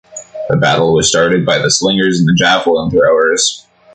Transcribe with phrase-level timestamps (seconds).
[0.49, 3.67] The battle was started by the slingers and the javelin throwers.